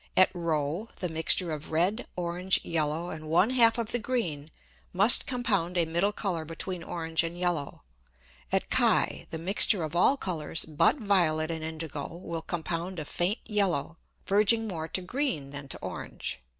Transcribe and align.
At 0.17 0.33
[Greek: 0.33 0.49
r] 0.49 0.87
the 0.97 1.09
mixture 1.09 1.51
of 1.51 1.71
red, 1.71 2.07
orange, 2.15 2.59
yellow, 2.65 3.11
and 3.11 3.29
one 3.29 3.51
half 3.51 3.77
of 3.77 3.91
the 3.91 3.99
green 3.99 4.49
must 4.93 5.27
compound 5.27 5.77
a 5.77 5.85
middle 5.85 6.11
Colour 6.11 6.43
between 6.43 6.81
orange 6.81 7.21
and 7.21 7.37
yellow. 7.37 7.83
At 8.51 8.67
[Greek: 8.71 9.25
ch] 9.25 9.29
the 9.29 9.37
mixture 9.37 9.83
of 9.83 9.95
all 9.95 10.17
Colours 10.17 10.65
but 10.65 10.95
violet 10.95 11.51
and 11.51 11.63
indigo 11.63 12.15
will 12.15 12.41
compound 12.41 12.97
a 12.97 13.05
faint 13.05 13.41
yellow, 13.45 13.97
verging 14.25 14.67
more 14.67 14.87
to 14.87 15.03
green 15.03 15.51
than 15.51 15.67
to 15.67 15.77
orange. 15.83 16.39